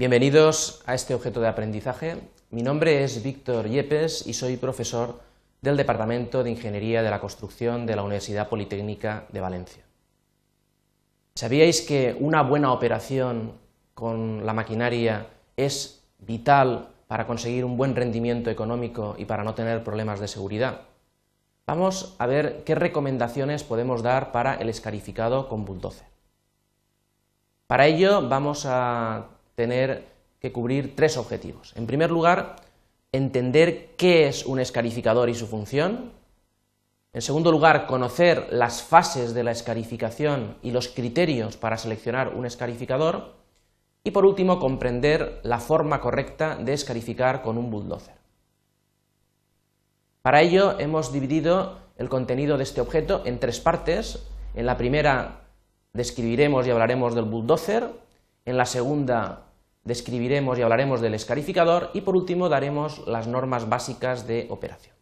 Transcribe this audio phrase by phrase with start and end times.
[0.00, 2.16] Bienvenidos a este objeto de aprendizaje.
[2.48, 5.20] Mi nombre es Víctor Yepes y soy profesor
[5.60, 9.84] del Departamento de Ingeniería de la Construcción de la Universidad Politécnica de Valencia.
[11.34, 13.52] ¿Sabíais que una buena operación
[13.92, 15.26] con la maquinaria
[15.58, 20.80] es vital para conseguir un buen rendimiento económico y para no tener problemas de seguridad?
[21.66, 26.06] Vamos a ver qué recomendaciones podemos dar para el escarificado con bulldozer.
[27.66, 29.26] Para ello vamos a
[29.60, 30.06] tener
[30.40, 31.74] que cubrir tres objetivos.
[31.76, 32.56] En primer lugar,
[33.12, 36.12] entender qué es un escarificador y su función.
[37.12, 42.46] En segundo lugar, conocer las fases de la escarificación y los criterios para seleccionar un
[42.46, 43.34] escarificador.
[44.02, 48.14] Y por último, comprender la forma correcta de escarificar con un bulldozer.
[50.22, 54.24] Para ello hemos dividido el contenido de este objeto en tres partes.
[54.54, 55.42] En la primera
[55.92, 57.90] describiremos y hablaremos del bulldozer,
[58.46, 59.49] en la segunda
[59.84, 64.94] describiremos y hablaremos del escarificador y por último daremos las normas básicas de operación.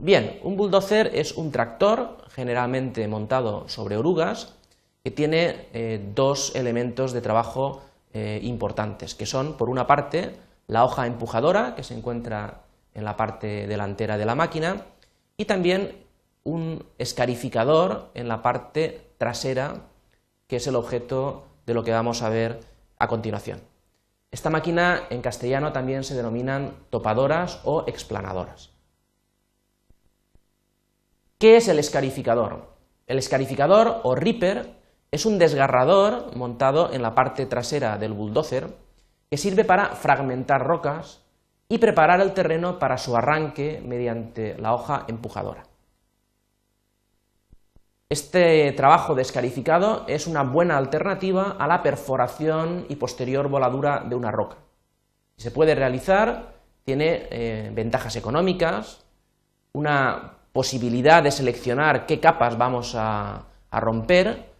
[0.00, 4.54] Bien, un bulldozer es un tractor generalmente montado sobre orugas
[5.02, 10.36] que tiene eh, dos elementos de trabajo eh, importantes, que son, por una parte,
[10.68, 12.62] la hoja empujadora, que se encuentra
[12.94, 14.86] en la parte delantera de la máquina,
[15.36, 16.04] y también
[16.44, 19.82] un escarificador en la parte trasera,
[20.46, 22.60] que es el objeto de lo que vamos a ver
[22.98, 23.60] a continuación.
[24.30, 28.70] Esta máquina en castellano también se denominan topadoras o explanadoras.
[31.38, 32.74] ¿Qué es el escarificador?
[33.06, 34.78] El escarificador o ripper
[35.10, 38.74] es un desgarrador montado en la parte trasera del bulldozer
[39.30, 41.22] que sirve para fragmentar rocas
[41.68, 45.67] y preparar el terreno para su arranque mediante la hoja empujadora.
[48.10, 54.30] Este trabajo descalificado es una buena alternativa a la perforación y posterior voladura de una
[54.30, 54.56] roca.
[55.36, 59.04] Se puede realizar, tiene eh, ventajas económicas,
[59.72, 64.52] una posibilidad de seleccionar qué capas vamos a, romper,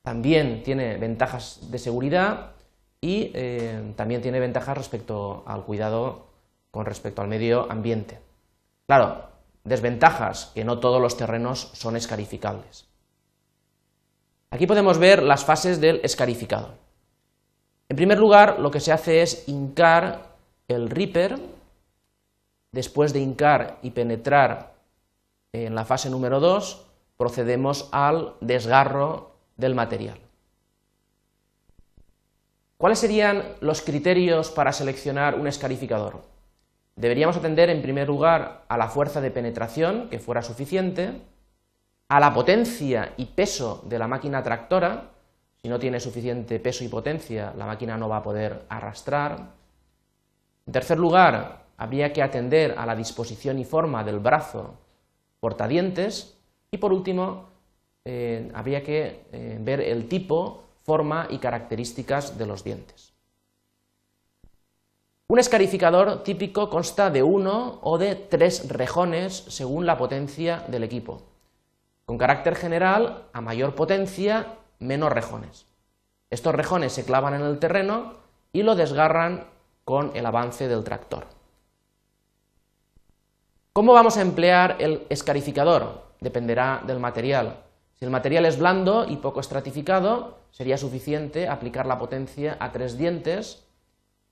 [0.00, 2.52] también tiene ventajas de seguridad
[2.98, 6.28] y eh, también tiene ventajas respecto al cuidado
[6.70, 8.18] con respecto al medio ambiente.
[8.86, 9.31] Claro,
[9.64, 12.86] Desventajas, que no todos los terrenos son escarificables.
[14.50, 16.74] Aquí podemos ver las fases del escarificado.
[17.88, 20.36] En primer lugar, lo que se hace es hincar
[20.68, 21.38] el ripper.
[22.72, 24.74] Después de hincar y penetrar
[25.52, 26.86] en la fase número 2,
[27.16, 30.18] procedemos al desgarro del material.
[32.78, 36.22] ¿Cuáles serían los criterios para seleccionar un escarificador?
[36.96, 41.22] Deberíamos atender en primer lugar a la fuerza de penetración, que fuera suficiente,
[42.08, 45.12] a la potencia y peso de la máquina tractora,
[45.62, 49.52] si no tiene suficiente peso y potencia, la máquina no va a poder arrastrar.
[50.66, 54.74] En tercer lugar, habría que atender a la disposición y forma del brazo
[55.38, 56.36] portadientes.
[56.70, 57.48] Y por último,
[58.04, 63.11] eh, habría que eh, ver el tipo, forma y características de los dientes.
[65.32, 71.22] Un escarificador típico consta de uno o de tres rejones según la potencia del equipo.
[72.04, 75.64] Con carácter general, a mayor potencia, menos rejones.
[76.28, 78.12] Estos rejones se clavan en el terreno
[78.52, 79.46] y lo desgarran
[79.86, 81.24] con el avance del tractor.
[83.72, 86.08] ¿Cómo vamos a emplear el escarificador?
[86.20, 87.56] Dependerá del material.
[87.94, 92.98] Si el material es blando y poco estratificado, sería suficiente aplicar la potencia a tres
[92.98, 93.64] dientes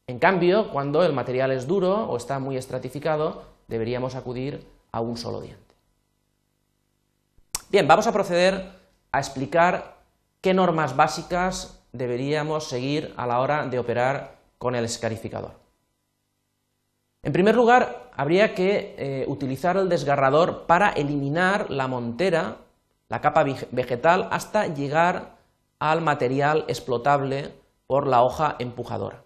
[0.07, 5.17] en cambio, cuando el material es duro o está muy estratificado, deberíamos acudir a un
[5.17, 5.75] solo diente.
[7.71, 8.73] Bien, vamos a proceder
[9.13, 9.99] a explicar
[10.41, 15.53] qué normas básicas deberíamos seguir a la hora de operar con el escarificador.
[17.23, 22.57] En primer lugar, habría que eh, utilizar el desgarrador para eliminar la montera,
[23.09, 25.37] la capa vegetal, hasta llegar
[25.79, 27.55] al material explotable
[27.87, 29.23] por la hoja empujadora.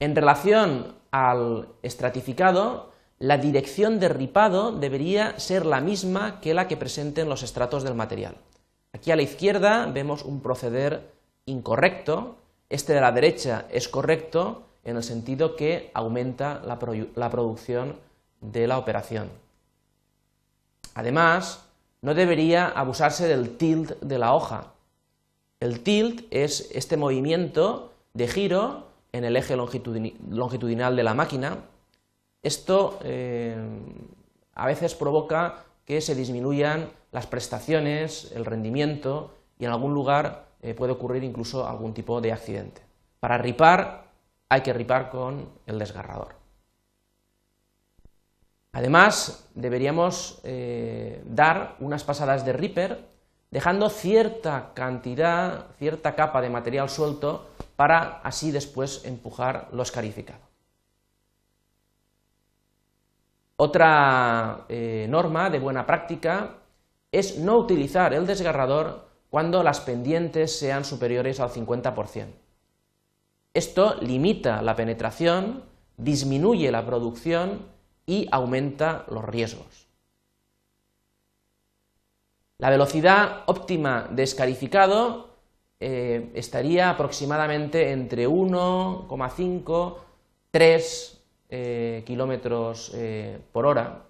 [0.00, 6.76] En relación al estratificado, la dirección de ripado debería ser la misma que la que
[6.76, 8.36] presenten los estratos del material.
[8.92, 11.10] Aquí a la izquierda vemos un proceder
[11.46, 12.36] incorrecto,
[12.68, 16.78] este de la derecha es correcto en el sentido que aumenta la,
[17.16, 17.96] la producción
[18.40, 19.30] de la operación.
[20.94, 21.64] Además,
[22.02, 24.74] no debería abusarse del tilt de la hoja.
[25.58, 31.58] El tilt es este movimiento de giro en el eje longitudinal de la máquina.
[32.42, 33.56] Esto eh,
[34.54, 40.74] a veces provoca que se disminuyan las prestaciones, el rendimiento y en algún lugar eh,
[40.74, 42.82] puede ocurrir incluso algún tipo de accidente.
[43.20, 44.08] Para ripar
[44.48, 46.36] hay que ripar con el desgarrador.
[48.72, 53.08] Además, deberíamos eh, dar unas pasadas de ripper
[53.50, 57.46] dejando cierta cantidad, cierta capa de material suelto
[57.78, 60.40] para así después empujar lo escarificado.
[63.54, 66.56] Otra eh, norma de buena práctica
[67.12, 72.26] es no utilizar el desgarrador cuando las pendientes sean superiores al 50%.
[73.54, 75.62] Esto limita la penetración,
[75.96, 77.60] disminuye la producción
[78.06, 79.86] y aumenta los riesgos.
[82.58, 85.27] La velocidad óptima de escarificado
[85.80, 89.96] eh, estaría aproximadamente entre 1,5
[90.50, 94.04] 3 eh, kilómetros eh, por hora.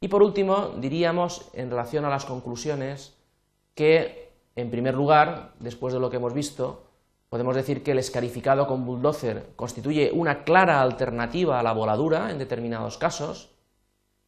[0.00, 3.16] Y por último, diríamos en relación a las conclusiones
[3.74, 6.84] que, en primer lugar, después de lo que hemos visto,
[7.28, 12.38] podemos decir que el escarificado con bulldozer constituye una clara alternativa a la voladura en
[12.38, 13.50] determinados casos.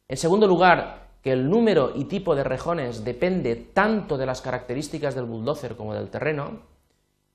[0.07, 5.15] En segundo lugar, que el número y tipo de rejones depende tanto de las características
[5.15, 6.59] del bulldozer como del terreno.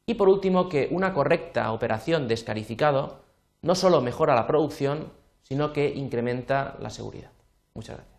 [0.04, 3.20] Y por último, que una correcta operación de escarificado
[3.62, 5.10] no solo mejora la producción,
[5.42, 7.30] sino que incrementa la seguridad.
[7.74, 8.17] Muchas gracias.